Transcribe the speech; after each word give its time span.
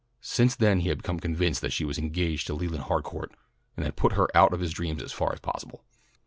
Since 0.23 0.55
then 0.55 0.79
he 0.79 0.89
had 0.89 0.97
become 0.97 1.19
convinced 1.19 1.61
that 1.61 1.71
she 1.73 1.85
was 1.85 1.99
engaged 1.99 2.47
to 2.47 2.55
Leland 2.55 2.85
Harcourt 2.85 3.35
and 3.77 3.85
had 3.85 3.95
put 3.95 4.13
her 4.13 4.35
out 4.35 4.51
of 4.51 4.59
his 4.59 4.73
dreams 4.73 5.03
as 5.03 5.13
far 5.13 5.31
as 5.31 5.39
possible. 5.41 5.83